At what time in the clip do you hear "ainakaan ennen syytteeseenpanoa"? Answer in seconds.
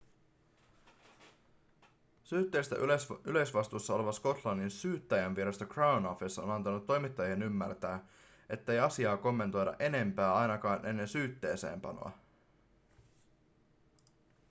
10.35-12.11